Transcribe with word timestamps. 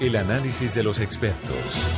El 0.00 0.14
análisis 0.14 0.76
de 0.76 0.84
los 0.84 1.00
expertos. 1.00 1.88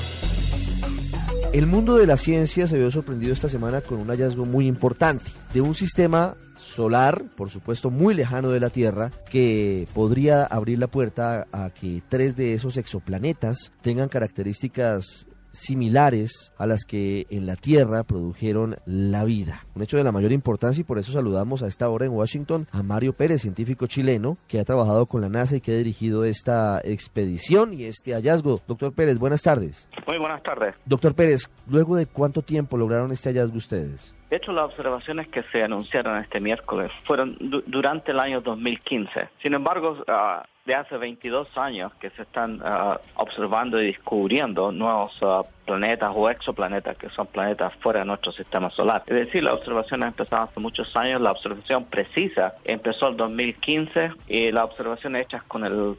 El 1.52 1.66
mundo 1.66 1.98
de 1.98 2.06
la 2.06 2.16
ciencia 2.16 2.66
se 2.66 2.78
vio 2.78 2.90
sorprendido 2.90 3.34
esta 3.34 3.50
semana 3.50 3.82
con 3.82 3.98
un 3.98 4.08
hallazgo 4.08 4.46
muy 4.46 4.66
importante 4.66 5.30
de 5.52 5.60
un 5.60 5.74
sistema 5.74 6.34
solar, 6.56 7.22
por 7.36 7.50
supuesto 7.50 7.90
muy 7.90 8.14
lejano 8.14 8.48
de 8.48 8.60
la 8.60 8.70
Tierra, 8.70 9.10
que 9.28 9.86
podría 9.92 10.44
abrir 10.44 10.78
la 10.78 10.86
puerta 10.86 11.46
a 11.52 11.68
que 11.68 12.02
tres 12.08 12.36
de 12.36 12.54
esos 12.54 12.78
exoplanetas 12.78 13.70
tengan 13.82 14.08
características 14.08 15.26
similares 15.52 16.52
a 16.58 16.66
las 16.66 16.84
que 16.84 17.26
en 17.30 17.46
la 17.46 17.56
Tierra 17.56 18.04
produjeron 18.04 18.76
la 18.86 19.24
vida. 19.24 19.64
Un 19.74 19.82
hecho 19.82 19.96
de 19.96 20.04
la 20.04 20.12
mayor 20.12 20.32
importancia 20.32 20.80
y 20.80 20.84
por 20.84 20.98
eso 20.98 21.12
saludamos 21.12 21.62
a 21.62 21.68
esta 21.68 21.88
hora 21.88 22.06
en 22.06 22.12
Washington 22.12 22.66
a 22.72 22.82
Mario 22.82 23.12
Pérez, 23.12 23.42
científico 23.42 23.86
chileno 23.86 24.36
que 24.48 24.60
ha 24.60 24.64
trabajado 24.64 25.06
con 25.06 25.20
la 25.20 25.28
NASA 25.28 25.56
y 25.56 25.60
que 25.60 25.72
ha 25.72 25.76
dirigido 25.76 26.24
esta 26.24 26.80
expedición 26.84 27.72
y 27.72 27.84
este 27.84 28.12
hallazgo. 28.12 28.60
Doctor 28.66 28.92
Pérez, 28.92 29.18
buenas 29.18 29.42
tardes. 29.42 29.88
Muy 30.06 30.18
buenas 30.18 30.42
tardes. 30.42 30.74
Doctor 30.84 31.14
Pérez, 31.14 31.48
¿luego 31.66 31.96
de 31.96 32.06
cuánto 32.06 32.42
tiempo 32.42 32.76
lograron 32.76 33.12
este 33.12 33.30
hallazgo 33.30 33.56
ustedes? 33.56 34.14
De 34.30 34.36
hecho, 34.36 34.52
las 34.52 34.66
observaciones 34.66 35.26
que 35.26 35.42
se 35.50 35.64
anunciaron 35.64 36.16
este 36.18 36.40
miércoles 36.40 36.92
fueron 37.04 37.36
durante 37.66 38.12
el 38.12 38.20
año 38.20 38.40
2015. 38.40 39.28
Sin 39.42 39.54
embargo, 39.54 39.98
uh, 40.06 40.46
de 40.66 40.74
hace 40.76 40.96
22 40.96 41.48
años 41.56 41.92
que 41.94 42.10
se 42.10 42.22
están 42.22 42.60
ah, 42.62 43.00
observando 43.16 43.82
y 43.82 43.86
descubriendo 43.86 44.70
nuevos 44.70 45.16
ah, 45.22 45.42
planetas 45.64 46.12
o 46.14 46.30
exoplanetas 46.30 46.96
que 46.96 47.08
son 47.10 47.26
planetas 47.26 47.72
fuera 47.80 48.00
de 48.00 48.06
nuestro 48.06 48.30
sistema 48.30 48.70
solar. 48.70 49.02
Es 49.06 49.16
decir, 49.16 49.42
las 49.42 49.54
observaciones 49.54 50.08
empezaron 50.08 50.48
hace 50.48 50.60
muchos 50.60 50.96
años, 50.96 51.20
la 51.20 51.32
observación 51.32 51.86
precisa 51.86 52.54
empezó 52.64 53.08
en 53.08 53.16
2015 53.16 54.12
y 54.28 54.52
las 54.52 54.64
observaciones 54.64 55.22
hechas 55.22 55.42
con 55.44 55.64
el 55.64 55.96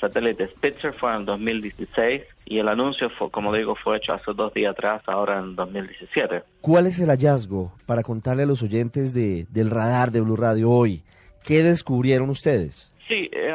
satélite 0.00 0.48
Spitzer 0.48 0.92
fueron 0.94 1.20
en 1.20 1.26
2016 1.26 2.22
y 2.52 2.58
el 2.58 2.68
anuncio, 2.68 3.08
fue, 3.08 3.30
como 3.30 3.50
digo, 3.54 3.74
fue 3.74 3.96
hecho 3.96 4.12
hace 4.12 4.30
dos 4.34 4.52
días 4.52 4.72
atrás, 4.72 5.02
ahora 5.06 5.38
en 5.38 5.56
2017. 5.56 6.42
¿Cuál 6.60 6.86
es 6.86 7.00
el 7.00 7.08
hallazgo 7.08 7.72
para 7.86 8.02
contarle 8.02 8.42
a 8.42 8.46
los 8.46 8.62
oyentes 8.62 9.14
de, 9.14 9.46
del 9.48 9.70
radar 9.70 10.10
de 10.10 10.20
Blue 10.20 10.36
Radio 10.36 10.70
hoy? 10.70 11.02
¿Qué 11.42 11.62
descubrieron 11.62 12.28
ustedes? 12.28 12.92
Sí, 13.08 13.30
eh, 13.32 13.54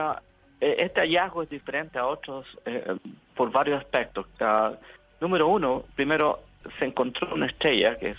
eh, 0.59 0.75
este 0.79 1.01
hallazgo 1.01 1.43
es 1.43 1.49
diferente 1.51 1.99
a 1.99 2.07
otros 2.07 2.47
eh, 2.65 2.97
por 3.35 3.51
varios 3.51 3.79
aspectos. 3.83 4.25
Uh, 4.41 4.73
número 5.21 5.47
uno, 5.47 5.83
primero 5.95 6.39
se 6.79 6.85
encontró 6.85 7.35
una 7.35 7.45
estrella 7.45 7.99
que 7.99 8.09
es 8.09 8.17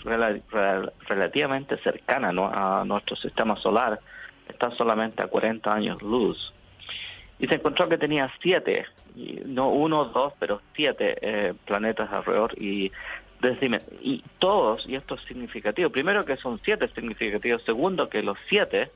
relativamente 1.09 1.77
cercana 1.79 2.29
a 2.29 2.85
nuestro 2.85 3.17
sistema 3.17 3.57
solar, 3.57 3.99
está 4.47 4.71
solamente 4.71 5.21
a 5.21 5.27
40 5.27 5.73
años 5.73 6.01
luz. 6.01 6.53
Y 7.39 7.47
se 7.47 7.55
encontró 7.55 7.87
que 7.87 7.97
tenía 7.97 8.31
siete, 8.41 8.85
no 9.45 9.69
uno 9.69 10.05
dos, 10.05 10.33
pero 10.39 10.61
siete 10.75 11.17
eh, 11.21 11.53
planetas 11.65 12.11
alrededor 12.11 12.53
y 12.61 12.91
y 14.01 14.21
todos, 14.37 14.85
y 14.85 14.95
esto 14.95 15.15
es 15.15 15.21
significativo, 15.21 15.89
primero 15.89 16.25
que 16.25 16.35
son 16.35 16.59
siete 16.61 16.89
significativos, 16.89 17.63
segundo 17.63 18.09
que 18.09 18.21
los 18.21 18.37
siete 18.49 18.91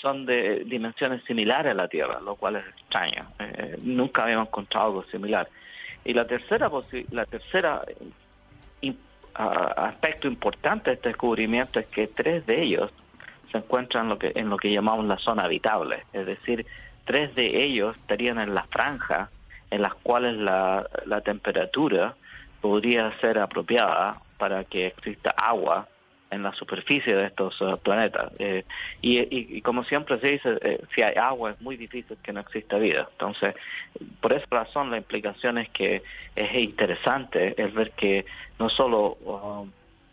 son 0.00 0.26
de 0.26 0.64
dimensiones 0.64 1.24
similares 1.24 1.72
a 1.72 1.74
la 1.74 1.88
Tierra, 1.88 2.20
lo 2.20 2.36
cual 2.36 2.56
es 2.56 2.66
extraño. 2.68 3.26
Eh, 3.40 3.78
nunca 3.82 4.22
habíamos 4.22 4.48
encontrado 4.48 4.86
algo 4.86 5.04
similar. 5.04 5.48
Y 6.04 6.12
la 6.12 6.26
tercera, 6.26 6.70
la 7.10 7.24
tercera 7.24 7.82
aspecto 9.34 10.28
importante 10.28 10.90
de 10.90 10.96
este 10.96 11.08
descubrimiento 11.08 11.80
es 11.80 11.86
que 11.86 12.06
tres 12.06 12.46
de 12.46 12.62
ellos 12.62 12.92
se 13.50 13.58
encuentran 13.58 14.04
en 14.04 14.10
lo 14.10 14.18
que, 14.18 14.32
en 14.34 14.50
lo 14.50 14.56
que 14.56 14.70
llamamos 14.70 15.06
la 15.06 15.18
zona 15.18 15.44
habitable, 15.44 16.04
es 16.12 16.26
decir, 16.26 16.66
tres 17.04 17.34
de 17.34 17.64
ellos 17.64 17.96
estarían 17.96 18.40
en 18.40 18.54
la 18.54 18.64
franja 18.64 19.30
en 19.70 19.82
las 19.82 19.94
cuales 19.94 20.36
la, 20.36 20.88
la 21.06 21.20
temperatura 21.20 22.14
podría 22.60 23.12
ser 23.20 23.38
apropiada 23.38 24.20
para 24.38 24.64
que 24.64 24.86
exista 24.86 25.30
agua 25.30 25.88
en 26.30 26.42
la 26.42 26.52
superficie 26.52 27.14
de 27.14 27.26
estos 27.26 27.60
uh, 27.60 27.78
planetas. 27.78 28.32
Eh, 28.38 28.64
y, 29.00 29.60
como 29.62 29.84
siempre 29.84 30.18
se 30.18 30.28
dice, 30.28 30.58
eh, 30.62 30.80
si 30.94 31.02
hay 31.02 31.14
agua 31.16 31.52
es 31.52 31.60
muy 31.60 31.76
difícil 31.76 32.16
que 32.22 32.32
no 32.32 32.40
exista 32.40 32.76
vida. 32.76 33.08
Entonces, 33.12 33.54
por 34.20 34.32
esa 34.32 34.46
razón 34.50 34.90
la 34.90 34.98
implicación 34.98 35.58
es 35.58 35.68
que 35.70 36.02
es 36.34 36.54
interesante 36.54 37.54
el 37.62 37.70
ver 37.72 37.92
que 37.92 38.26
no 38.58 38.68
solo 38.68 39.16
uh, 39.24 39.68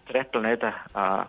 tres 0.07 0.25
planetas 0.27 0.75
uh, 0.93 1.25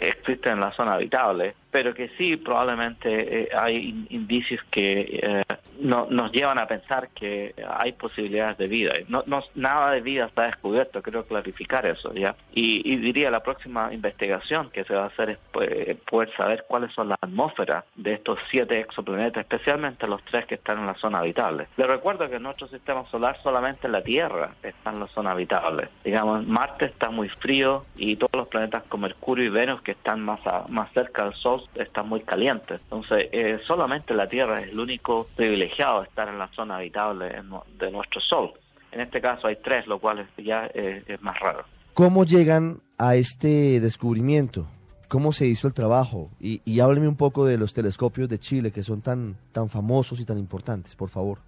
existen 0.00 0.52
en 0.54 0.60
la 0.60 0.72
zona 0.72 0.94
habitable, 0.94 1.54
pero 1.70 1.94
que 1.94 2.08
sí 2.16 2.36
probablemente 2.36 3.42
eh, 3.42 3.48
hay 3.56 4.06
indicios 4.10 4.62
que 4.70 5.20
eh, 5.22 5.42
no, 5.80 6.06
nos 6.10 6.32
llevan 6.32 6.58
a 6.58 6.66
pensar 6.66 7.08
que 7.08 7.54
hay 7.68 7.92
posibilidades 7.92 8.58
de 8.58 8.68
vida. 8.68 8.94
No, 9.08 9.22
no, 9.26 9.42
nada 9.54 9.92
de 9.92 10.00
vida 10.00 10.26
está 10.26 10.44
descubierto, 10.44 11.02
creo 11.02 11.24
clarificar 11.24 11.86
eso 11.86 12.12
ya. 12.14 12.34
Y, 12.52 12.94
diría 13.04 13.30
la 13.30 13.42
próxima 13.42 13.92
investigación 13.92 14.70
que 14.70 14.84
se 14.84 14.94
va 14.94 15.04
a 15.04 15.06
hacer 15.06 15.30
es 15.30 15.38
pues, 15.52 15.96
poder 16.10 16.34
saber 16.36 16.64
cuáles 16.66 16.92
son 16.92 17.08
las 17.08 17.18
atmósferas 17.20 17.84
de 17.96 18.14
estos 18.14 18.38
siete 18.50 18.80
exoplanetas, 18.80 19.42
especialmente 19.42 20.06
los 20.06 20.22
tres 20.24 20.46
que 20.46 20.54
están 20.54 20.78
en 20.78 20.86
la 20.86 20.94
zona 20.94 21.18
habitable. 21.18 21.66
Les 21.76 21.86
recuerdo 21.86 22.28
que 22.28 22.36
en 22.36 22.42
nuestro 22.42 22.68
sistema 22.68 23.04
solar 23.10 23.38
solamente 23.42 23.88
la 23.88 24.02
Tierra 24.02 24.52
está 24.62 24.90
en 24.90 25.00
la 25.00 25.06
zona 25.08 25.32
habitable. 25.32 25.88
Digamos, 26.04 26.46
Marte 26.46 26.86
está 26.86 27.10
muy 27.10 27.28
frío 27.28 27.84
y 27.96 28.16
todos 28.16 28.34
los 28.34 28.48
planetas 28.48 28.84
como 28.88 29.02
Mercurio 29.02 29.44
y 29.44 29.48
Venus 29.48 29.82
que 29.82 29.92
están 29.92 30.20
más, 30.22 30.40
más 30.68 30.92
cerca 30.92 31.24
del 31.24 31.34
Sol 31.34 31.62
está 31.74 32.02
muy 32.02 32.20
caliente. 32.20 32.74
Entonces, 32.74 33.28
eh, 33.32 33.58
solamente 33.66 34.14
la 34.14 34.28
Tierra 34.28 34.60
es 34.60 34.68
el 34.68 34.80
único 34.80 35.28
privilegiado 35.64 36.00
de 36.00 36.08
estar 36.08 36.28
en 36.28 36.38
la 36.38 36.48
zona 36.48 36.76
habitable 36.76 37.32
de 37.78 37.90
nuestro 37.90 38.20
Sol. 38.20 38.52
En 38.92 39.00
este 39.00 39.20
caso 39.20 39.46
hay 39.46 39.56
tres, 39.56 39.86
lo 39.86 39.98
cual 39.98 40.26
ya 40.36 40.66
es 40.66 41.20
más 41.22 41.38
raro. 41.40 41.64
¿Cómo 41.94 42.24
llegan 42.24 42.80
a 42.98 43.14
este 43.16 43.80
descubrimiento? 43.80 44.66
¿Cómo 45.08 45.32
se 45.32 45.46
hizo 45.46 45.68
el 45.68 45.74
trabajo? 45.74 46.30
Y, 46.40 46.60
y 46.64 46.80
hábleme 46.80 47.08
un 47.08 47.16
poco 47.16 47.44
de 47.44 47.58
los 47.58 47.72
telescopios 47.72 48.28
de 48.28 48.38
Chile 48.38 48.72
que 48.72 48.82
son 48.82 49.00
tan, 49.02 49.36
tan 49.52 49.68
famosos 49.68 50.20
y 50.20 50.24
tan 50.24 50.38
importantes, 50.38 50.96
por 50.96 51.08
favor. 51.08 51.38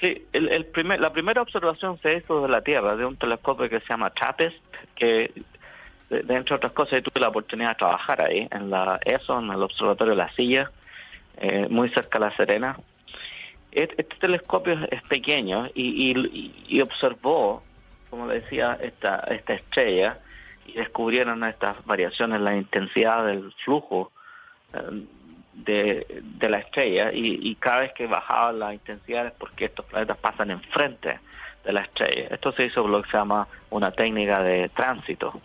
Sí, 0.00 0.26
el, 0.32 0.66
primer, 0.66 1.00
la 1.00 1.12
primera 1.12 1.40
observación 1.40 1.98
se 2.02 2.16
hizo 2.16 2.42
de 2.42 2.48
la 2.48 2.62
Tierra, 2.62 2.96
de 2.96 3.06
un 3.06 3.16
telescopio 3.16 3.68
que 3.68 3.80
se 3.80 3.86
llama 3.88 4.10
TRAPPIST, 4.10 4.56
que 4.96 5.30
de, 6.10 6.34
entre 6.34 6.56
otras 6.56 6.72
cosas, 6.72 7.02
tuve 7.02 7.20
la 7.20 7.28
oportunidad 7.28 7.70
de 7.70 7.74
trabajar 7.76 8.20
ahí, 8.20 8.48
en 8.50 8.70
la 8.70 8.98
ESO, 9.04 9.38
en 9.38 9.50
el 9.50 9.62
Observatorio 9.62 10.12
de 10.12 10.18
la 10.18 10.32
Silla, 10.32 10.70
eh, 11.38 11.68
muy 11.70 11.88
cerca 11.90 12.18
de 12.18 12.24
La 12.26 12.36
Serena. 12.36 12.76
Este, 13.74 14.04
telescopio 14.04 14.78
es 14.88 15.02
pequeño 15.02 15.68
y, 15.74 16.80
observó, 16.80 17.64
como 18.08 18.28
decía, 18.28 18.78
esta, 18.80 19.16
esta 19.28 19.54
estrella 19.54 20.20
y 20.64 20.74
descubrieron 20.74 21.42
estas 21.42 21.84
variaciones 21.84 22.38
en 22.38 22.44
la 22.44 22.56
intensidad 22.56 23.26
del 23.26 23.52
flujo 23.64 24.12
eh, 24.72 25.04
de, 25.54 26.22
de, 26.22 26.48
la 26.48 26.58
estrella 26.58 27.12
y, 27.12 27.40
y, 27.42 27.56
cada 27.56 27.80
vez 27.80 27.92
que 27.94 28.06
bajaba 28.06 28.52
la 28.52 28.74
intensidad 28.74 29.26
es 29.26 29.32
porque 29.32 29.64
estos 29.64 29.86
planetas 29.86 30.18
pasan 30.18 30.52
enfrente 30.52 31.18
de 31.64 31.72
la 31.72 31.80
estrella. 31.80 32.28
Esto 32.30 32.52
se 32.52 32.66
hizo 32.66 32.86
lo 32.86 33.02
que 33.02 33.10
se 33.10 33.16
llama 33.16 33.48
una 33.70 33.90
técnica 33.90 34.40
de 34.40 34.68
tránsito. 34.68 35.40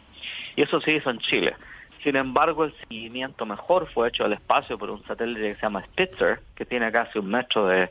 Y 0.56 0.62
eso 0.62 0.80
se 0.82 0.94
hizo 0.94 1.10
en 1.10 1.18
Chile. 1.18 1.56
Sin 2.04 2.16
embargo, 2.16 2.66
el 2.66 2.74
seguimiento 2.82 3.46
mejor 3.48 3.90
fue 3.92 4.10
hecho 4.10 4.24
al 4.24 4.34
espacio 4.34 4.78
por 4.78 4.92
un 4.92 5.04
satélite 5.06 5.50
que 5.50 5.56
se 5.56 5.62
llama 5.62 5.82
Spitzer, 5.82 6.42
que 6.56 6.66
tiene 6.66 6.92
casi 6.92 7.18
un 7.18 7.28
metro 7.28 7.68
de, 7.68 7.90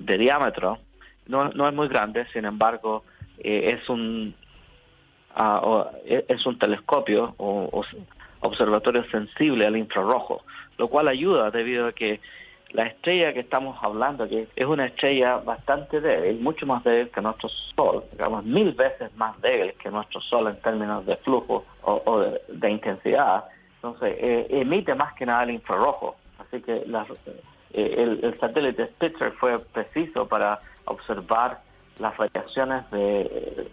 diámetro. 0.00 0.78
No, 1.26 1.50
no 1.50 1.68
es 1.68 1.74
muy 1.74 1.88
grande, 1.88 2.26
sin 2.32 2.44
embargo, 2.44 3.04
eh, 3.38 3.78
es 3.78 3.88
un 3.88 4.34
ah, 5.34 5.90
es 6.06 6.46
un 6.46 6.58
telescopio 6.58 7.34
o, 7.38 7.84
observatorio 8.40 9.04
sensible 9.10 9.66
al 9.66 9.76
infrarrojo, 9.76 10.42
lo 10.78 10.88
cual 10.88 11.08
ayuda 11.08 11.50
debido 11.50 11.88
a 11.88 11.92
que 11.92 12.20
la 12.70 12.84
estrella 12.84 13.32
que 13.32 13.40
estamos 13.40 13.78
hablando, 13.82 14.28
que 14.28 14.46
es 14.54 14.66
una 14.66 14.86
estrella 14.86 15.36
bastante 15.36 16.00
débil, 16.00 16.40
mucho 16.40 16.66
más 16.66 16.84
débil 16.84 17.08
que 17.10 17.22
nuestro 17.22 17.48
Sol, 17.48 18.04
digamos 18.12 18.44
mil 18.44 18.72
veces 18.72 19.14
más 19.16 19.40
débil 19.40 19.72
que 19.74 19.90
nuestro 19.90 20.20
Sol 20.20 20.48
en 20.48 20.60
términos 20.60 21.06
de 21.06 21.16
flujo 21.16 21.64
o, 21.82 22.20
de, 22.48 22.70
intensidad, 22.70 23.44
entonces 23.76 24.16
eh, 24.18 24.46
emite 24.50 24.94
más 24.94 25.14
que 25.14 25.24
nada 25.24 25.44
el 25.44 25.50
infrarrojo. 25.50 26.16
Así 26.38 26.60
que 26.60 26.76
eh, 26.76 27.42
el, 27.72 28.36
satélite 28.40 28.86
Spitzer 28.86 29.32
fue 29.32 29.58
preciso 29.58 30.26
para 30.26 30.60
observar 30.84 31.60
las 31.98 32.16
variaciones 32.16 32.90
de, 32.90 33.70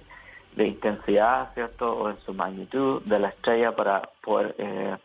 intensidad, 0.58 1.54
¿cierto?, 1.54 1.94
o 1.94 2.10
en 2.10 2.18
su 2.26 2.34
magnitud 2.34 3.02
de 3.04 3.20
la 3.20 3.30
estrella 3.30 3.76
para 3.76 4.02
poder 4.22 4.56
eh, 4.58 4.96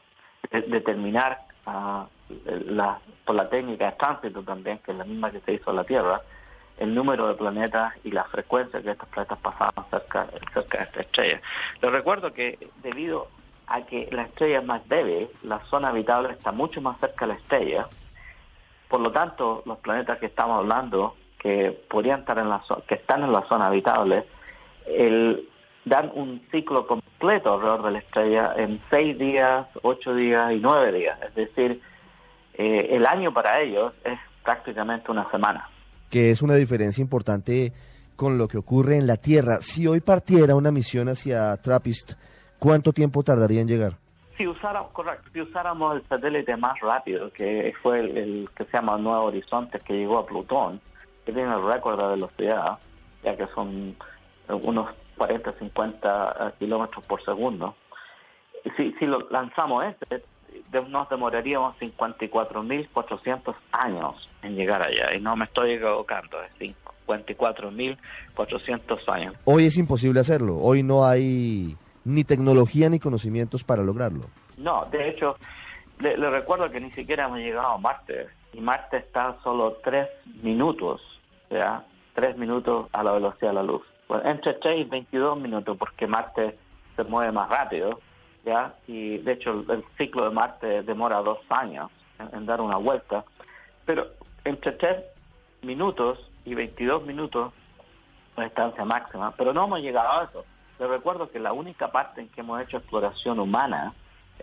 determinar 0.69 1.41
a 1.67 2.07
la, 2.45 2.99
por 3.25 3.35
la 3.35 3.49
técnica 3.49 3.87
de 3.87 3.93
tránsito 3.93 4.43
también, 4.43 4.79
que 4.79 4.93
es 4.93 4.99
la 4.99 5.05
misma 5.05 5.31
que 5.31 5.41
se 5.41 5.55
hizo 5.55 5.71
en 5.71 5.77
la 5.77 5.85
Tierra, 5.85 6.21
el 6.79 6.95
número 6.95 7.29
de 7.29 7.35
planetas 7.35 7.95
y 8.05 8.11
la 8.11 8.25
frecuencia 8.25 8.81
que 8.81 8.93
estos 8.93 9.09
planetas 9.09 9.39
pasaban 9.39 9.85
cerca, 9.91 10.27
cerca 10.55 10.79
de 10.79 10.85
esta 10.85 11.01
estrella. 11.01 11.41
Les 11.83 11.93
recuerdo 11.93 12.33
que 12.33 12.59
debido 12.83 13.29
a 13.67 13.83
que 13.83 14.09
la 14.11 14.23
estrella 14.23 14.59
es 14.61 14.65
más 14.65 14.89
débil, 14.89 15.29
la 15.43 15.61
zona 15.67 15.89
habitable 15.89 16.33
está 16.33 16.53
mucho 16.53 16.81
más 16.81 16.99
cerca 16.99 17.27
de 17.27 17.35
la 17.35 17.39
estrella, 17.39 17.89
por 18.91 19.01
lo 19.01 19.13
tanto, 19.13 19.63
los 19.65 19.79
planetas 19.79 20.19
que 20.19 20.27
estamos 20.27 20.59
hablando 20.59 21.15
que 21.39 21.71
podrían 21.89 22.21
estar 22.21 22.39
en 22.39 22.51
la 22.51 22.61
que 22.87 22.97
están 22.97 23.23
en 23.23 23.33
la 23.33 23.47
zona 23.49 23.69
habitable, 23.69 24.27
dan 25.85 26.11
un 26.15 26.43
ciclo 26.51 26.87
completo 26.87 27.55
alrededor 27.55 27.85
de 27.85 27.91
la 27.93 27.99
estrella 28.01 28.53
en 28.57 28.81
seis 28.91 29.17
días, 29.17 29.67
ocho 29.83 30.15
días 30.15 30.53
y 30.53 30.57
nueve 30.57 30.93
días. 30.93 31.19
Es 31.23 31.35
decir, 31.35 31.81
eh, 32.55 32.89
el 32.91 33.07
año 33.07 33.33
para 33.33 33.61
ellos 33.61 33.95
es 34.05 34.19
prácticamente 34.45 35.11
una 35.11 35.31
semana. 35.31 35.69
Que 36.11 36.33
es 36.33 36.43
una 36.43 36.57
diferencia 36.57 37.01
importante 37.01 37.73
con 38.17 38.37
lo 38.37 38.49
que 38.49 38.59
ocurre 38.59 38.97
en 38.97 39.07
la 39.07 39.17
Tierra. 39.17 39.59
Si 39.61 39.87
hoy 39.87 40.01
partiera 40.01 40.57
una 40.57 40.73
misión 40.73 41.09
hacia 41.09 41.57
Trappist, 41.59 42.15
¿cuánto 42.59 42.93
tiempo 42.93 43.23
tardaría 43.23 43.61
en 43.61 43.69
llegar? 43.69 43.97
Si 44.41 44.47
usáramos, 44.47 44.91
si 45.35 45.43
usáramos 45.43 45.97
el 45.97 46.09
satélite 46.09 46.57
más 46.57 46.81
rápido, 46.81 47.31
que 47.31 47.75
fue 47.83 48.01
el, 48.01 48.49
que 48.57 48.65
se 48.65 48.73
llama 48.73 48.97
Nuevo 48.97 49.25
Horizonte, 49.25 49.79
que 49.81 49.93
llegó 49.93 50.17
a 50.17 50.25
Plutón, 50.25 50.81
que 51.27 51.33
tiene 51.35 51.53
el 51.53 51.63
récord 51.63 52.01
de 52.01 52.07
velocidad, 52.07 52.79
ya 53.23 53.37
que 53.37 53.47
son 53.49 53.95
unos 54.49 54.89
40, 55.19 55.53
50 55.53 56.37
eh, 56.41 56.53
kilómetros 56.59 57.05
por 57.05 57.23
segundo. 57.23 57.75
Si, 58.79 58.93
si 58.93 59.05
lo 59.05 59.29
lanzamos 59.29 59.85
este, 59.85 60.25
nos 60.89 61.07
demoraríamos 61.11 61.79
54.400 61.79 63.55
años 63.73 64.27
en 64.43 64.57
llegar 64.57 64.81
allá. 64.81 65.15
Y 65.15 65.21
no 65.21 65.37
me 65.37 65.45
estoy 65.45 65.73
equivocando, 65.73 66.39
es 66.43 66.75
54.400 67.07 69.13
años. 69.13 69.35
Hoy 69.45 69.67
es 69.67 69.77
imposible 69.77 70.21
hacerlo. 70.21 70.57
Hoy 70.57 70.83
no 70.83 71.07
hay 71.07 71.77
ni 72.05 72.25
tecnología 72.25 72.89
ni 72.89 72.99
conocimientos 72.99 73.65
para 73.65 73.83
lograrlo. 73.83 74.23
No, 74.57 74.85
de 74.91 75.09
hecho, 75.09 75.37
le, 76.01 76.17
recuerdo 76.31 76.71
que 76.71 76.81
ni 76.81 76.91
siquiera 76.93 77.27
hemos 77.27 77.39
llegado 77.39 77.69
a 77.69 77.79
Marte. 77.79 78.29
Y 78.53 78.61
Marte 78.61 78.99
está 78.99 79.37
solo 79.43 79.79
tres 79.85 80.09
minutos, 80.43 81.01
sea, 81.49 81.85
tres 82.15 82.37
minutos 82.37 82.87
a 82.93 83.03
la 83.03 83.13
velocidad 83.13 83.51
de 83.51 83.55
la 83.55 83.63
luz. 83.63 83.83
Entre 84.25 84.55
3 84.55 84.81
y 84.81 84.85
22 84.85 85.39
minutos, 85.39 85.77
porque 85.79 86.07
Marte 86.07 86.59
se 86.97 87.05
mueve 87.05 87.31
más 87.31 87.49
rápido, 87.49 88.01
¿ya? 88.45 88.75
Y 88.89 89.19
de 89.19 89.33
hecho 89.33 89.65
el, 89.69 89.85
ciclo 89.97 90.25
de 90.25 90.31
Marte 90.31 90.83
demora 90.83 91.19
dos 91.19 91.39
años 91.49 91.91
en, 92.19 92.45
dar 92.45 92.61
una 92.61 92.77
vuelta. 92.77 93.25
Pero 93.85 94.09
entre 94.45 94.73
3 94.73 94.97
minutos 95.63 96.19
y 96.45 96.55
22 96.55 97.07
minutos 97.07 97.53
la 98.37 98.45
distancia 98.45 98.85
máxima, 98.85 99.33
pero 99.37 99.53
no 99.53 99.67
hemos 99.67 99.81
llegado 99.81 100.21
a 100.21 100.25
eso. 100.25 100.45
Les 100.81 100.89
recuerdo 100.89 101.31
que 101.31 101.39
la 101.39 101.53
única 101.53 101.93
parte 101.93 102.23
en 102.23 102.29
que 102.31 102.41
hemos 102.41 102.59
hecho 102.63 102.79
exploración 102.79 103.39
humana 103.39 103.93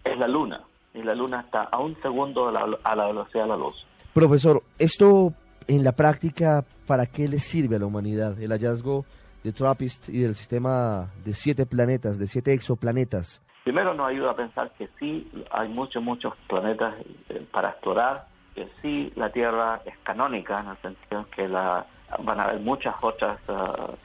es 0.03 0.15
la 0.19 0.27
Luna, 0.27 0.61
y 0.93 1.01
la 1.01 1.15
Luna 1.15 1.41
está 1.41 1.63
a 1.63 1.79
un 1.79 1.99
segundo 2.03 2.49
a 2.49 2.51
la, 2.51 2.77
a 2.83 2.95
la 2.95 3.07
velocidad 3.07 3.45
de 3.45 3.49
la 3.49 3.57
luz. 3.57 3.87
Profesor, 4.13 4.61
esto 4.77 5.33
en 5.67 5.83
la 5.83 5.93
práctica, 5.93 6.63
¿para 6.85 7.07
qué 7.07 7.27
le 7.27 7.39
sirve 7.39 7.77
a 7.77 7.79
la 7.79 7.87
humanidad 7.87 8.39
el 8.39 8.51
hallazgo 8.51 9.03
de 9.43 9.51
TRAPPIST 9.51 10.09
y 10.09 10.19
del 10.19 10.35
sistema 10.35 11.07
de 11.25 11.33
siete 11.33 11.65
planetas, 11.65 12.19
de 12.19 12.27
siete 12.27 12.53
exoplanetas? 12.53 13.41
Primero 13.63 13.95
nos 13.95 14.07
ayuda 14.07 14.31
a 14.31 14.35
pensar 14.35 14.71
que 14.77 14.89
sí 14.99 15.27
hay 15.49 15.69
muchos, 15.69 16.03
muchos 16.03 16.35
planetas 16.47 16.93
eh, 17.29 17.43
para 17.51 17.69
explorar, 17.71 18.27
que 18.53 18.69
sí 18.83 19.11
la 19.15 19.31
Tierra 19.31 19.81
es 19.85 19.97
canónica 20.03 20.59
en 20.59 20.67
el 20.67 20.77
sentido 20.83 21.25
que 21.35 21.47
la, 21.47 21.87
van 22.23 22.39
a 22.39 22.43
haber 22.43 22.59
muchas 22.59 22.93
otras 23.01 23.39
uh, 23.49 23.95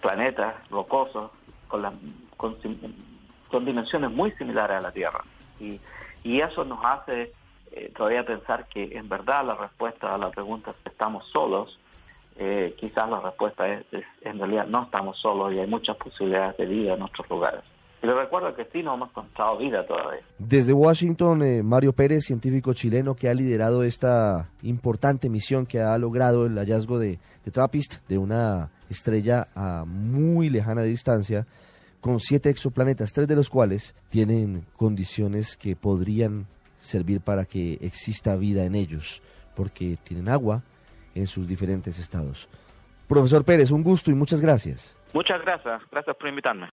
planetas 0.00 0.54
rocosos 0.68 1.30
con, 1.68 1.82
la, 1.82 1.92
con, 2.36 2.56
dimensiones 3.64 4.10
muy 4.10 4.30
similares 4.32 4.78
a 4.78 4.80
la 4.80 4.92
Tierra. 4.92 5.22
Y, 5.60 5.80
y 6.24 6.40
eso 6.40 6.64
nos 6.64 6.84
hace 6.84 7.32
eh, 7.72 7.92
todavía 7.96 8.24
pensar 8.24 8.66
que 8.66 8.96
en 8.96 9.08
verdad 9.08 9.44
la 9.44 9.54
respuesta 9.54 10.14
a 10.14 10.18
la 10.18 10.30
pregunta 10.30 10.74
si 10.82 10.88
estamos 10.88 11.26
solos 11.28 11.78
eh, 12.38 12.74
quizás 12.78 13.08
la 13.08 13.20
respuesta 13.20 13.66
es, 13.66 13.84
en 14.20 14.38
realidad 14.38 14.66
no 14.66 14.84
estamos 14.84 15.18
solos 15.18 15.54
y 15.54 15.58
hay 15.58 15.66
muchas 15.66 15.96
posibilidades 15.96 16.56
de 16.58 16.66
vida 16.66 16.92
en 16.92 17.00
nuestros 17.00 17.28
lugares. 17.30 17.62
Y 18.06 18.08
le 18.08 18.14
recuerdo 18.14 18.54
que 18.54 18.64
sí 18.66 18.84
no 18.84 18.94
hemos 18.94 19.08
encontrado 19.08 19.58
vida 19.58 19.84
todavía. 19.84 20.20
Desde 20.38 20.72
Washington, 20.72 21.42
eh, 21.42 21.62
Mario 21.64 21.92
Pérez, 21.92 22.22
científico 22.22 22.72
chileno 22.72 23.16
que 23.16 23.28
ha 23.28 23.34
liderado 23.34 23.82
esta 23.82 24.48
importante 24.62 25.28
misión 25.28 25.66
que 25.66 25.80
ha 25.80 25.98
logrado 25.98 26.46
el 26.46 26.56
hallazgo 26.56 27.00
de, 27.00 27.18
de 27.44 27.50
TRAPPIST, 27.50 28.06
de 28.06 28.18
una 28.18 28.70
estrella 28.88 29.48
a 29.56 29.84
muy 29.84 30.50
lejana 30.50 30.82
distancia, 30.82 31.46
con 32.00 32.20
siete 32.20 32.48
exoplanetas, 32.48 33.12
tres 33.12 33.26
de 33.26 33.34
los 33.34 33.50
cuales 33.50 33.96
tienen 34.08 34.64
condiciones 34.76 35.56
que 35.56 35.74
podrían 35.74 36.46
servir 36.78 37.20
para 37.20 37.44
que 37.44 37.72
exista 37.80 38.36
vida 38.36 38.66
en 38.66 38.76
ellos, 38.76 39.20
porque 39.56 39.98
tienen 40.04 40.28
agua, 40.28 40.62
en 41.16 41.26
sus 41.26 41.48
diferentes 41.48 41.98
estados. 41.98 42.48
Profesor 43.08 43.44
Pérez, 43.44 43.72
un 43.72 43.82
gusto 43.82 44.12
y 44.12 44.14
muchas 44.14 44.40
gracias. 44.40 44.96
Muchas 45.12 45.40
gracias, 45.42 45.82
gracias 45.90 46.16
por 46.16 46.28
invitarme. 46.28 46.64